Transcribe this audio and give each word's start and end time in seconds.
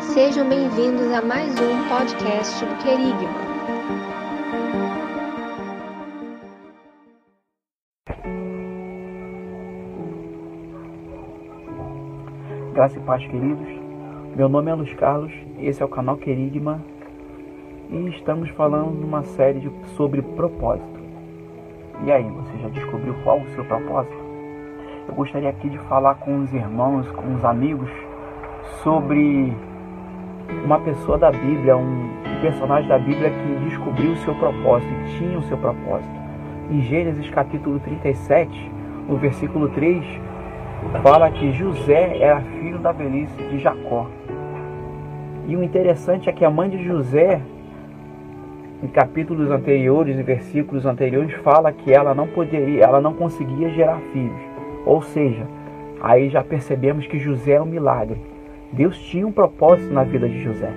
Sejam 0.00 0.46
bem-vindos 0.46 1.10
a 1.12 1.22
mais 1.22 1.50
um 1.58 1.88
podcast 1.88 2.62
do 2.62 2.76
Querigma. 2.76 3.46
Graça 12.74 12.98
e 12.98 13.02
paz, 13.02 13.26
queridos. 13.26 13.66
Meu 14.36 14.50
nome 14.50 14.70
é 14.70 14.74
Luiz 14.74 14.92
Carlos, 14.94 15.32
esse 15.58 15.80
é 15.82 15.84
o 15.86 15.88
canal 15.88 16.18
Querigma 16.18 16.82
e 17.88 18.08
estamos 18.10 18.50
falando 18.50 18.90
numa 18.90 19.22
série 19.22 19.60
de, 19.60 19.70
sobre 19.96 20.20
propósito. 20.20 21.00
E 22.04 22.12
aí, 22.12 22.24
você 22.24 22.58
já 22.58 22.68
descobriu 22.68 23.14
qual 23.24 23.40
o 23.40 23.48
seu 23.54 23.64
propósito? 23.64 24.16
Eu 25.08 25.14
gostaria 25.14 25.48
aqui 25.48 25.70
de 25.70 25.78
falar 25.88 26.16
com 26.16 26.42
os 26.42 26.52
irmãos, 26.52 27.10
com 27.12 27.34
os 27.34 27.44
amigos, 27.44 27.88
sobre 28.82 29.52
uma 30.64 30.78
pessoa 30.80 31.18
da 31.18 31.30
Bíblia, 31.30 31.76
um 31.76 32.10
personagem 32.40 32.88
da 32.88 32.98
Bíblia 32.98 33.30
que 33.30 33.68
descobriu 33.68 34.12
o 34.12 34.16
seu 34.18 34.34
propósito 34.34 34.92
e 34.92 35.18
tinha 35.18 35.38
o 35.38 35.42
seu 35.42 35.56
propósito. 35.56 36.14
Em 36.70 36.80
Gênesis 36.82 37.28
capítulo 37.30 37.78
37, 37.80 38.70
no 39.08 39.16
versículo 39.16 39.68
3, 39.68 40.04
fala 41.02 41.30
que 41.30 41.52
José 41.52 42.18
era 42.18 42.40
filho 42.40 42.78
da 42.78 42.92
velhice 42.92 43.36
de 43.50 43.58
Jacó. 43.58 44.06
E 45.46 45.56
o 45.56 45.62
interessante 45.62 46.28
é 46.28 46.32
que 46.32 46.44
a 46.44 46.50
mãe 46.50 46.68
de 46.68 46.82
José, 46.84 47.40
em 48.82 48.88
capítulos 48.88 49.50
anteriores 49.50 50.18
e 50.18 50.22
versículos 50.22 50.84
anteriores, 50.84 51.32
fala 51.42 51.72
que 51.72 51.92
ela 51.92 52.14
não 52.14 52.26
poderia, 52.26 52.84
ela 52.84 53.00
não 53.00 53.14
conseguia 53.14 53.70
gerar 53.70 54.00
filhos. 54.12 54.40
Ou 54.84 55.00
seja, 55.02 55.46
aí 56.00 56.28
já 56.28 56.42
percebemos 56.42 57.06
que 57.06 57.18
José 57.18 57.52
é 57.52 57.62
um 57.62 57.66
milagre. 57.66 58.35
Deus 58.72 58.98
tinha 58.98 59.26
um 59.26 59.32
propósito 59.32 59.92
na 59.92 60.02
vida 60.02 60.28
de 60.28 60.40
José. 60.42 60.72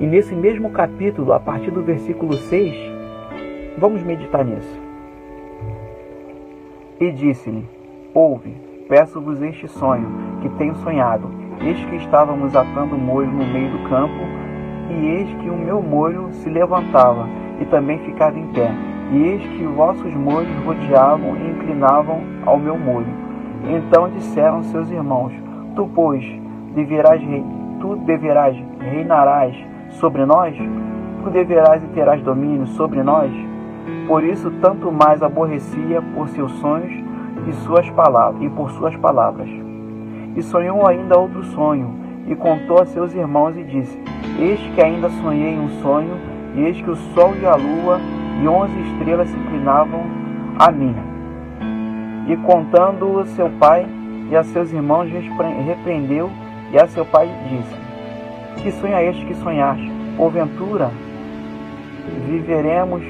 E 0.00 0.06
nesse 0.06 0.34
mesmo 0.34 0.70
capítulo, 0.70 1.32
a 1.32 1.40
partir 1.40 1.70
do 1.70 1.82
versículo 1.82 2.34
6, 2.34 2.74
vamos 3.76 4.02
meditar 4.02 4.44
nisso. 4.44 4.80
E 7.00 7.12
disse-lhe: 7.12 7.64
Ouve, 8.14 8.54
peço-vos 8.88 9.42
este 9.42 9.68
sonho 9.68 10.08
que 10.40 10.48
tenho 10.50 10.74
sonhado. 10.76 11.28
Eis 11.60 11.84
que 11.86 11.96
estávamos 11.96 12.54
atando 12.54 12.96
molho 12.96 13.30
no 13.30 13.44
meio 13.44 13.70
do 13.70 13.88
campo, 13.88 14.20
e 14.90 15.06
eis 15.06 15.34
que 15.42 15.50
o 15.50 15.56
meu 15.56 15.82
molho 15.82 16.28
se 16.32 16.48
levantava 16.48 17.28
e 17.60 17.64
também 17.66 17.98
ficava 17.98 18.38
em 18.38 18.46
pé. 18.52 18.72
E 19.12 19.16
eis 19.18 19.42
que 19.42 19.64
vossos 19.64 20.14
molhos 20.14 20.56
rodeavam 20.64 21.36
e 21.36 21.50
inclinavam 21.50 22.22
ao 22.46 22.58
meu 22.58 22.78
molho. 22.78 23.12
Então 23.64 24.08
disseram 24.10 24.62
seus 24.62 24.90
irmãos: 24.90 25.32
Tu, 25.74 25.88
pois, 25.94 26.24
deverás, 26.78 27.20
tu 27.80 27.96
deverás 27.96 28.56
reinarás 28.78 29.56
sobre 29.90 30.24
nós? 30.24 30.54
Tu 31.24 31.30
deverás 31.30 31.82
e 31.82 31.86
terás 31.88 32.22
domínio 32.22 32.66
sobre 32.68 33.02
nós? 33.02 33.32
Por 34.06 34.22
isso, 34.22 34.50
tanto 34.60 34.92
mais 34.92 35.22
aborrecia 35.22 36.00
por 36.14 36.28
seus 36.28 36.52
sonhos 36.52 36.92
e, 37.48 37.52
suas 37.64 37.88
palavras, 37.90 38.42
e 38.42 38.48
por 38.50 38.70
suas 38.70 38.94
palavras. 38.96 39.48
E 40.36 40.42
sonhou 40.42 40.86
ainda 40.86 41.18
outro 41.18 41.42
sonho, 41.46 41.98
e 42.26 42.36
contou 42.36 42.80
a 42.80 42.86
seus 42.86 43.12
irmãos 43.14 43.56
e 43.56 43.64
disse: 43.64 43.98
Eis 44.38 44.60
que 44.74 44.80
ainda 44.80 45.08
sonhei 45.08 45.58
um 45.58 45.68
sonho, 45.82 46.16
e 46.54 46.60
eis 46.60 46.80
que 46.80 46.90
o 46.90 46.96
sol 46.96 47.34
e 47.40 47.46
a 47.46 47.56
lua 47.56 47.98
e 48.40 48.46
onze 48.46 48.78
estrelas 48.80 49.28
se 49.28 49.36
inclinavam 49.36 50.02
a 50.58 50.70
mim. 50.70 50.94
E 52.28 52.36
contando 52.36 53.24
seu 53.26 53.50
pai 53.58 53.86
e 54.30 54.36
a 54.36 54.44
seus 54.44 54.72
irmãos, 54.72 55.10
repreendeu 55.10 56.30
e 56.72 56.78
a 56.78 56.86
seu 56.86 57.04
pai 57.04 57.28
disse: 57.48 58.62
Que 58.62 58.72
sonho 58.72 58.94
é 58.94 59.06
este 59.08 59.24
que 59.24 59.34
sonhaste? 59.34 59.90
Porventura, 60.16 60.90
viveremos, 62.26 63.02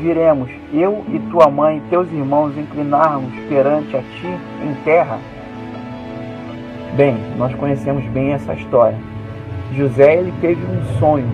viremos, 0.00 0.50
eu 0.72 1.04
e 1.08 1.18
tua 1.30 1.48
mãe 1.48 1.82
teus 1.90 2.10
irmãos 2.10 2.56
inclinarmos 2.56 3.32
perante 3.48 3.96
a 3.96 4.00
ti 4.00 4.38
em 4.62 4.74
terra? 4.84 5.18
Bem, 6.96 7.16
nós 7.36 7.54
conhecemos 7.54 8.04
bem 8.06 8.32
essa 8.32 8.54
história. 8.54 8.98
José 9.72 10.14
ele 10.14 10.32
teve 10.40 10.64
um 10.64 10.98
sonho 10.98 11.28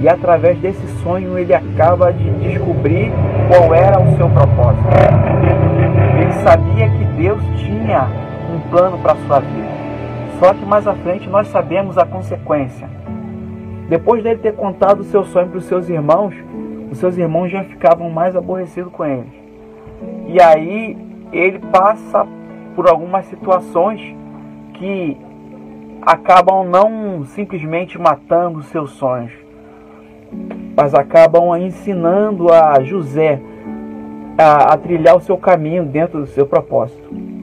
e 0.00 0.08
através 0.08 0.58
desse 0.58 0.86
sonho 1.02 1.38
ele 1.38 1.54
acaba 1.54 2.12
de 2.12 2.30
descobrir 2.40 3.12
qual 3.48 3.74
era 3.74 4.00
o 4.00 4.16
seu 4.16 4.28
propósito. 4.30 4.88
Ele 6.20 6.32
sabia 6.42 6.88
que 6.88 7.04
Deus 7.16 7.42
tinha 7.58 8.08
um 8.52 8.60
plano 8.70 8.98
para 8.98 9.12
a 9.12 9.16
sua 9.26 9.40
vida. 9.40 9.63
Só 10.38 10.52
que 10.52 10.64
mais 10.64 10.86
à 10.86 10.94
frente 10.94 11.28
nós 11.28 11.48
sabemos 11.48 11.96
a 11.96 12.04
consequência. 12.04 12.88
Depois 13.88 14.22
dele 14.22 14.40
ter 14.40 14.54
contado 14.54 15.00
o 15.00 15.04
seu 15.04 15.24
sonho 15.24 15.48
para 15.48 15.58
os 15.58 15.64
seus 15.66 15.88
irmãos, 15.88 16.34
os 16.90 16.98
seus 16.98 17.16
irmãos 17.16 17.48
já 17.48 17.62
ficavam 17.64 18.10
mais 18.10 18.34
aborrecidos 18.34 18.92
com 18.92 19.04
ele. 19.04 19.26
E 20.26 20.40
aí 20.40 20.96
ele 21.32 21.58
passa 21.70 22.26
por 22.74 22.88
algumas 22.88 23.26
situações 23.26 24.00
que 24.74 25.16
acabam 26.02 26.64
não 26.66 27.24
simplesmente 27.24 27.98
matando 27.98 28.58
os 28.58 28.66
seus 28.66 28.90
sonhos, 28.92 29.32
mas 30.76 30.94
acabam 30.94 31.56
ensinando 31.56 32.52
a 32.52 32.82
José 32.82 33.40
a, 34.36 34.74
a 34.74 34.76
trilhar 34.76 35.16
o 35.16 35.20
seu 35.20 35.38
caminho 35.38 35.84
dentro 35.84 36.20
do 36.20 36.26
seu 36.26 36.46
propósito 36.46 37.33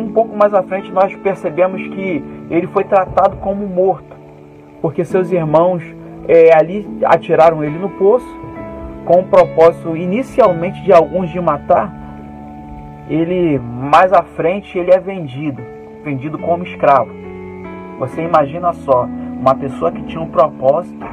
um 0.00 0.12
pouco 0.12 0.36
mais 0.36 0.52
à 0.54 0.62
frente 0.62 0.90
nós 0.90 1.14
percebemos 1.16 1.80
que 1.88 2.24
ele 2.50 2.66
foi 2.68 2.84
tratado 2.84 3.36
como 3.36 3.66
morto, 3.66 4.16
porque 4.80 5.04
seus 5.04 5.30
irmãos 5.30 5.82
é, 6.28 6.56
ali 6.56 6.86
atiraram 7.04 7.62
ele 7.62 7.78
no 7.78 7.90
poço, 7.90 8.28
com 9.04 9.20
o 9.20 9.24
propósito 9.24 9.96
inicialmente 9.96 10.82
de 10.82 10.92
alguns 10.92 11.30
de 11.30 11.40
matar. 11.40 11.92
Ele 13.08 13.58
mais 13.58 14.12
à 14.12 14.22
frente 14.22 14.78
ele 14.78 14.92
é 14.92 14.98
vendido, 14.98 15.60
vendido 16.04 16.38
como 16.38 16.62
escravo. 16.62 17.10
Você 17.98 18.22
imagina 18.22 18.72
só, 18.72 19.06
uma 19.40 19.54
pessoa 19.54 19.90
que 19.90 20.02
tinha 20.04 20.20
um 20.20 20.28
propósito, 20.28 21.04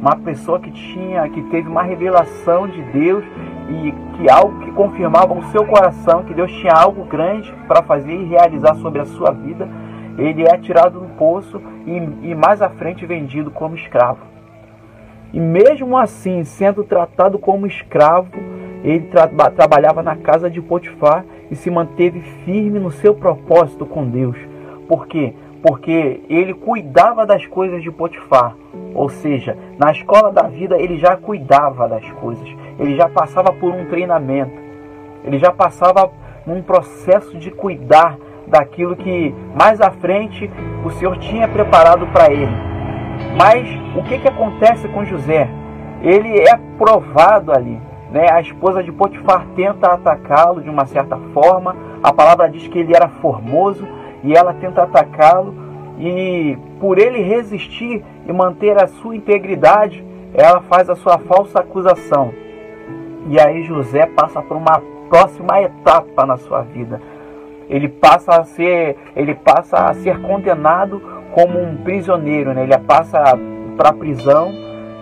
uma 0.00 0.16
pessoa 0.16 0.58
que 0.58 0.70
tinha, 0.70 1.28
que 1.28 1.42
teve 1.44 1.68
uma 1.68 1.82
revelação 1.82 2.66
de 2.66 2.82
Deus 2.82 3.24
e 3.68 3.94
que 4.16 4.30
algo 4.30 4.60
que 4.60 4.72
confirmava 4.72 5.32
o 5.34 5.44
seu 5.44 5.64
coração 5.66 6.24
que 6.24 6.34
Deus 6.34 6.52
tinha 6.52 6.72
algo 6.72 7.04
grande 7.04 7.52
para 7.66 7.82
fazer 7.82 8.12
e 8.12 8.24
realizar 8.24 8.74
sobre 8.76 9.00
a 9.00 9.04
sua 9.06 9.30
vida, 9.30 9.68
ele 10.18 10.44
é 10.46 10.56
tirado 10.58 11.00
do 11.00 11.08
poço 11.16 11.60
e, 11.86 12.30
e 12.30 12.34
mais 12.34 12.62
à 12.62 12.68
frente 12.68 13.06
vendido 13.06 13.50
como 13.50 13.74
escravo. 13.74 14.20
E 15.32 15.40
mesmo 15.40 15.96
assim, 15.96 16.44
sendo 16.44 16.84
tratado 16.84 17.38
como 17.38 17.66
escravo, 17.66 18.30
ele 18.84 19.06
tra 19.06 19.26
trabalhava 19.50 20.02
na 20.02 20.14
casa 20.14 20.48
de 20.48 20.60
Potifar 20.60 21.24
e 21.50 21.56
se 21.56 21.70
manteve 21.70 22.20
firme 22.44 22.78
no 22.78 22.90
seu 22.90 23.14
propósito 23.14 23.84
com 23.84 24.06
Deus. 24.06 24.36
Por 24.86 25.06
quê? 25.06 25.34
Porque 25.62 26.20
ele 26.28 26.54
cuidava 26.54 27.26
das 27.26 27.46
coisas 27.46 27.82
de 27.82 27.90
Potifar. 27.90 28.54
Ou 28.94 29.08
seja, 29.08 29.56
na 29.76 29.90
escola 29.90 30.30
da 30.30 30.42
vida 30.42 30.76
ele 30.78 30.98
já 30.98 31.16
cuidava 31.16 31.88
das 31.88 32.08
coisas 32.12 32.48
ele 32.78 32.96
já 32.96 33.08
passava 33.08 33.52
por 33.52 33.72
um 33.72 33.86
treinamento, 33.86 34.58
ele 35.24 35.38
já 35.38 35.52
passava 35.52 36.10
num 36.46 36.62
processo 36.62 37.38
de 37.38 37.50
cuidar 37.50 38.16
daquilo 38.46 38.96
que 38.96 39.34
mais 39.54 39.80
à 39.80 39.90
frente 39.90 40.50
o 40.84 40.90
Senhor 40.90 41.16
tinha 41.18 41.48
preparado 41.48 42.06
para 42.08 42.32
ele. 42.32 42.52
Mas 43.36 43.66
o 43.96 44.02
que, 44.02 44.18
que 44.18 44.28
acontece 44.28 44.88
com 44.88 45.04
José? 45.04 45.48
Ele 46.02 46.40
é 46.40 46.56
provado 46.76 47.52
ali. 47.52 47.80
Né? 48.10 48.26
A 48.30 48.40
esposa 48.40 48.82
de 48.82 48.92
Potifar 48.92 49.46
tenta 49.56 49.88
atacá-lo 49.88 50.60
de 50.60 50.68
uma 50.68 50.86
certa 50.86 51.16
forma. 51.32 51.76
A 52.02 52.12
palavra 52.12 52.48
diz 52.48 52.68
que 52.68 52.78
ele 52.78 52.94
era 52.94 53.08
formoso 53.08 53.86
e 54.22 54.34
ela 54.34 54.52
tenta 54.54 54.82
atacá-lo. 54.82 55.54
E 55.98 56.58
por 56.80 56.98
ele 56.98 57.22
resistir 57.22 58.04
e 58.26 58.32
manter 58.32 58.76
a 58.76 58.86
sua 58.86 59.16
integridade, 59.16 60.04
ela 60.34 60.60
faz 60.62 60.90
a 60.90 60.96
sua 60.96 61.18
falsa 61.18 61.60
acusação. 61.60 62.32
E 63.26 63.40
aí 63.40 63.62
José 63.62 64.06
passa 64.06 64.42
por 64.42 64.56
uma 64.56 64.82
próxima 65.08 65.60
etapa 65.62 66.26
na 66.26 66.36
sua 66.36 66.62
vida. 66.62 67.00
Ele 67.68 67.88
passa 67.88 68.40
a 68.40 68.44
ser, 68.44 68.96
ele 69.16 69.34
passa 69.34 69.88
a 69.88 69.94
ser 69.94 70.20
condenado 70.20 71.00
como 71.32 71.58
um 71.60 71.76
prisioneiro, 71.78 72.52
né? 72.52 72.62
Ele 72.64 72.78
passa 72.78 73.22
para 73.76 73.88
a 73.88 73.92
prisão 73.92 74.52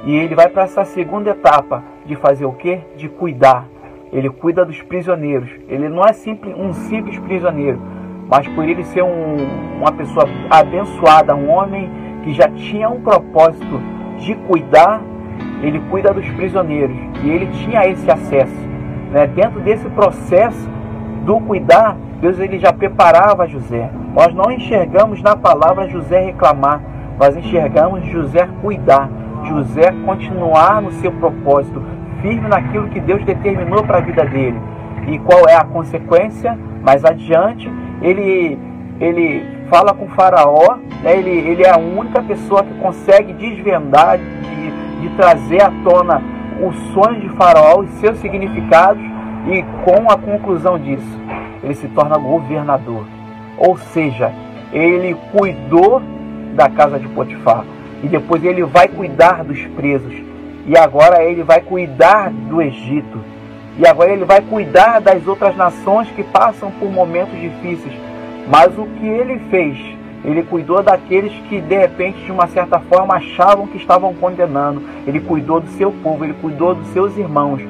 e 0.05 0.15
ele 0.15 0.35
vai 0.35 0.49
para 0.49 0.63
essa 0.63 0.85
segunda 0.85 1.31
etapa 1.31 1.83
de 2.07 2.17
fazer 2.17 2.45
o 2.45 2.53
quê? 2.53 2.81
De 2.97 3.09
cuidar. 3.09 3.67
Ele 4.13 4.31
cuida 4.31 4.65
dos 4.65 4.81
prisioneiros. 4.83 5.51
Ele 5.69 5.89
não 5.89 6.05
é 6.05 6.13
simples, 6.13 6.55
um 6.57 6.73
simples 6.73 7.19
prisioneiro, 7.19 7.81
mas 8.29 8.47
por 8.49 8.65
ele 8.69 8.85
ser 8.85 9.03
um, 9.03 9.37
uma 9.79 9.93
pessoa 9.93 10.27
abençoada, 10.51 11.35
um 11.35 11.51
homem 11.51 11.91
que 12.23 12.33
já 12.33 12.49
tinha 12.49 12.89
um 12.89 13.01
propósito 13.01 13.81
de 14.19 14.35
cuidar 14.35 15.03
ele 15.63 15.81
cuida 15.91 16.13
dos 16.13 16.29
prisioneiros 16.31 16.97
e 17.23 17.31
ele 17.31 17.47
tinha 17.47 17.87
esse 17.89 18.11
acesso. 18.11 18.69
Né? 19.11 19.27
Dentro 19.27 19.61
desse 19.61 19.89
processo, 19.91 20.69
do 21.25 21.41
cuidar, 21.41 21.97
Deus 22.21 22.39
ele 22.39 22.59
já 22.59 22.73
preparava 22.73 23.47
José. 23.47 23.91
Nós 24.15 24.35
não 24.35 24.51
enxergamos 24.51 25.23
na 25.23 25.37
palavra 25.37 25.89
José 25.89 26.21
reclamar, 26.21 26.81
nós 27.19 27.37
enxergamos 27.37 28.05
José 28.07 28.49
cuidar, 28.61 29.09
José 29.45 29.93
continuar 30.05 30.83
no 30.83 30.93
seu 30.93 31.13
propósito, 31.13 31.83
firme 32.21 32.49
naquilo 32.49 32.89
que 32.89 33.01
Deus 33.01 33.25
determinou 33.25 33.85
para 33.85 33.99
a 33.99 34.01
vida 34.01 34.25
dele. 34.25 34.61
E 35.09 35.19
qual 35.19 35.49
é 35.49 35.57
a 35.57 35.65
consequência? 35.65 36.59
Mais 36.83 37.05
adiante, 37.05 37.71
ele, 38.01 38.59
ele 39.01 39.45
fala 39.69 39.93
com 39.95 40.09
Faraó, 40.09 40.77
né? 41.03 41.17
ele, 41.17 41.31
ele 41.31 41.63
é 41.63 41.71
a 41.71 41.79
única 41.79 42.23
pessoa 42.23 42.63
que 42.63 42.75
consegue 42.75 43.33
desvendar, 43.33 44.19
de, 44.19 44.62
de 45.03 45.09
trazer 45.17 45.63
à 45.63 45.71
tona 45.85 46.23
os 46.61 46.77
sonhos 46.95 47.21
de 47.21 47.29
Faraó, 47.31 47.81
os 47.81 47.91
seus 47.95 48.19
significados, 48.19 49.03
e 49.47 49.63
com 49.85 50.09
a 50.11 50.17
conclusão 50.17 50.79
disso, 50.79 51.21
ele 51.63 51.75
se 51.75 51.89
torna 51.89 52.17
governador. 52.17 53.05
Ou 53.59 53.77
seja, 53.77 54.33
ele 54.73 55.17
cuidou 55.37 56.01
da 56.55 56.71
casa 56.71 56.99
de 56.99 57.09
Potifar 57.09 57.65
e 58.03 58.09
depois 58.09 58.45
ele 58.45 58.63
vai 58.65 58.89
cuidar 58.89 59.45
dos 59.45 59.61
presos 59.77 60.15
e 60.67 60.77
agora 60.79 61.25
ele 61.25 61.43
vai 61.43 61.61
cuidar 61.61 62.31
do 62.31 62.63
Egito. 62.63 63.21
E 63.79 63.87
agora 63.87 64.13
ele 64.13 64.25
vai 64.25 64.41
cuidar 64.41 65.01
das 65.01 65.27
outras 65.27 65.57
nações 65.57 66.09
que 66.11 66.23
passam 66.23 66.71
por 66.73 66.91
momentos 66.91 67.39
difíceis. 67.41 67.95
Mas 68.49 68.77
o 68.79 68.85
que 68.85 69.07
ele 69.07 69.39
fez? 69.51 69.79
Ele 70.25 70.43
cuidou 70.43 70.83
daqueles 70.83 71.33
que 71.49 71.61
de 71.61 71.77
repente, 71.77 72.25
de 72.25 72.31
uma 72.31 72.47
certa 72.47 72.79
forma, 72.79 73.15
achavam 73.15 73.67
que 73.67 73.77
estavam 73.77 74.15
condenando. 74.15 74.83
Ele 75.07 75.21
cuidou 75.21 75.61
do 75.61 75.69
seu 75.71 75.91
povo, 75.91 76.25
ele 76.25 76.35
cuidou 76.35 76.75
dos 76.75 76.87
seus 76.89 77.17
irmãos. 77.17 77.61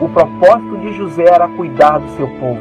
O 0.00 0.08
propósito 0.08 0.78
de 0.78 0.92
José 0.94 1.24
era 1.24 1.46
cuidar 1.48 1.98
do 1.98 2.08
seu 2.10 2.26
povo. 2.26 2.60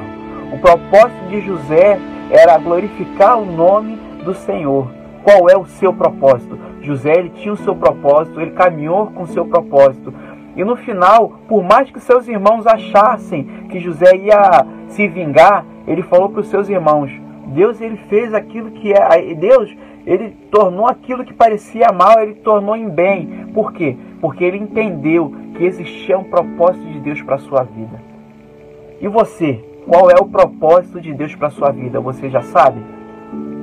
O 0.54 0.58
propósito 0.60 1.28
de 1.30 1.42
José 1.42 2.00
era 2.30 2.58
glorificar 2.58 3.40
o 3.40 3.46
nome 3.46 3.98
do 4.24 4.34
Senhor. 4.34 4.88
Qual 5.24 5.50
é 5.50 5.58
o 5.58 5.66
seu 5.66 5.94
propósito? 5.94 6.58
José 6.82 7.14
ele 7.18 7.30
tinha 7.30 7.54
o 7.54 7.58
seu 7.58 7.76
propósito, 7.76 8.40
ele 8.40 8.52
caminhou 8.52 9.08
com 9.08 9.24
o 9.24 9.28
seu 9.28 9.46
propósito. 9.46 10.14
E 10.56 10.64
no 10.64 10.76
final, 10.76 11.40
por 11.48 11.64
mais 11.64 11.90
que 11.90 12.00
seus 12.00 12.28
irmãos 12.28 12.66
achassem 12.66 13.44
que 13.70 13.80
José 13.80 14.16
ia 14.16 14.66
se 14.88 15.08
vingar, 15.08 15.66
ele 15.88 16.02
falou 16.02 16.30
para 16.30 16.42
os 16.42 16.48
seus 16.48 16.70
irmãos: 16.70 17.12
Deus 17.50 17.82
ele 17.82 17.98
fez 18.10 18.34
aquilo 18.34 18.72
que 18.72 18.94
é, 18.94 19.34
Deus 19.36 19.76
ele 20.06 20.36
tornou 20.52 20.88
aquilo 20.88 21.24
que 21.26 21.34
parecia 21.34 21.92
mal, 21.92 22.20
ele 22.20 22.36
tornou 22.36 22.76
em 22.76 22.90
bem. 22.90 23.48
Por 23.54 23.74
quê? 23.74 23.96
Porque 24.22 24.44
ele 24.44 24.58
entendeu 24.58 25.34
que 25.56 25.64
existia 25.64 26.18
um 26.18 26.24
propósito 26.24 26.86
de 26.88 27.00
Deus 27.00 27.22
para 27.22 27.36
a 27.36 27.40
sua 27.40 27.64
vida. 27.64 28.02
E 29.02 29.08
você, 29.08 29.64
qual 29.88 30.10
é 30.10 30.16
o 30.20 30.26
propósito 30.26 31.00
de 31.00 31.14
Deus 31.14 31.36
para 31.36 31.48
a 31.48 31.52
sua 31.52 31.72
vida? 31.72 32.00
Você 32.00 32.30
já 32.30 32.42
sabe? 32.42 32.82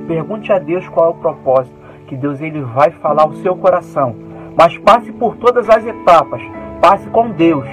Pergunte 0.07 0.51
a 0.51 0.59
Deus 0.59 0.87
qual 0.89 1.07
é 1.07 1.09
o 1.09 1.15
propósito, 1.15 1.75
que 2.07 2.15
Deus 2.15 2.41
ele 2.41 2.61
vai 2.61 2.91
falar 2.91 3.23
ao 3.23 3.33
seu 3.33 3.55
coração. 3.55 4.15
Mas 4.57 4.77
passe 4.77 5.11
por 5.11 5.35
todas 5.35 5.69
as 5.69 5.85
etapas, 5.85 6.41
passe 6.81 7.07
com 7.09 7.29
Deus, 7.29 7.67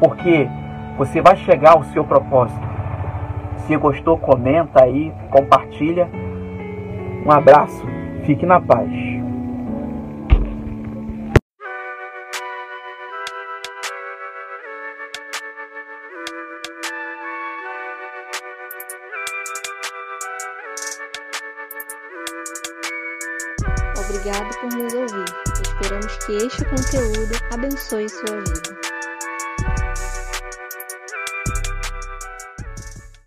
porque 0.00 0.48
você 0.96 1.20
vai 1.20 1.36
chegar 1.36 1.72
ao 1.72 1.84
seu 1.84 2.04
propósito. 2.04 2.73
Se 3.66 3.76
gostou, 3.78 4.18
comenta 4.18 4.84
aí, 4.84 5.10
compartilha. 5.30 6.08
Um 7.24 7.30
abraço, 7.30 7.82
fique 8.26 8.44
na 8.44 8.60
paz. 8.60 8.90
Obrigado 23.98 24.60
por 24.60 24.74
nos 24.74 24.94
ouvir. 24.94 25.24
Esperamos 25.62 26.16
que 26.26 26.32
este 26.36 26.64
conteúdo 26.66 27.34
abençoe 27.50 28.08
sua 28.10 28.40
vida. 28.40 28.83